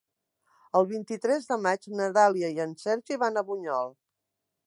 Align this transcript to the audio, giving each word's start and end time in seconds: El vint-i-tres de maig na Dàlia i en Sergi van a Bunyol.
El 0.79 0.87
vint-i-tres 0.91 1.45
de 1.51 1.57
maig 1.65 1.85
na 1.99 2.09
Dàlia 2.17 2.51
i 2.55 2.59
en 2.67 2.75
Sergi 2.87 3.21
van 3.27 3.37
a 3.43 3.47
Bunyol. 3.51 3.93